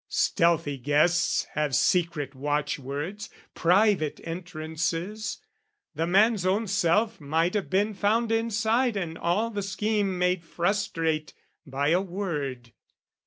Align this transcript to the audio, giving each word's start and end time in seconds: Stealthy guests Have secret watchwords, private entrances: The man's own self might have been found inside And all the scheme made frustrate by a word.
Stealthy 0.09 0.79
guests 0.79 1.45
Have 1.53 1.75
secret 1.75 2.33
watchwords, 2.33 3.29
private 3.53 4.19
entrances: 4.23 5.37
The 5.93 6.07
man's 6.07 6.43
own 6.43 6.65
self 6.65 7.19
might 7.21 7.53
have 7.53 7.69
been 7.69 7.93
found 7.93 8.31
inside 8.31 8.97
And 8.97 9.15
all 9.15 9.51
the 9.51 9.61
scheme 9.61 10.17
made 10.17 10.43
frustrate 10.43 11.35
by 11.67 11.89
a 11.89 12.01
word. 12.01 12.73